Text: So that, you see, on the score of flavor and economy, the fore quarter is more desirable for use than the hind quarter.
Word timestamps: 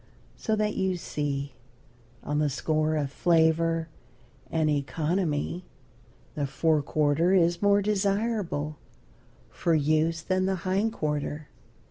So 0.35 0.55
that, 0.55 0.75
you 0.75 0.97
see, 0.97 1.53
on 2.23 2.39
the 2.39 2.49
score 2.49 2.95
of 2.95 3.11
flavor 3.11 3.87
and 4.49 4.67
economy, 4.67 5.63
the 6.33 6.47
fore 6.47 6.81
quarter 6.81 7.35
is 7.35 7.61
more 7.61 7.83
desirable 7.83 8.77
for 9.51 9.75
use 9.75 10.23
than 10.23 10.47
the 10.47 10.55
hind 10.65 10.91
quarter. 10.91 11.49